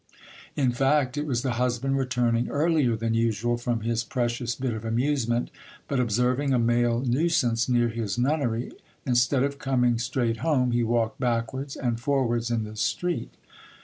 In 0.55 0.71
fact, 0.71 1.15
it 1.15 1.27
was 1.27 1.43
the 1.43 1.57
husband 1.61 1.95
returning 1.95 2.49
earlier 2.49 2.95
than 2.95 3.13
usual 3.13 3.55
from 3.55 3.81
his 3.81 4.03
precious 4.03 4.55
bit 4.55 4.73
of 4.73 4.83
amusement; 4.83 5.51
but 5.87 5.99
observing 5.99 6.55
a 6.55 6.57
male 6.57 7.01
nuisance 7.01 7.69
near 7.69 7.87
his 7.89 8.17
nunnery, 8.17 8.71
instead 9.05 9.43
of 9.43 9.59
eoming 9.59 10.01
straight 10.01 10.37
home, 10.37 10.71
he 10.71 10.83
walked 10.83 11.19
backwards 11.19 11.75
and 11.75 11.99
forwards 11.99 12.49
in 12.49 12.63
the 12.63 12.75
street. 12.77 13.35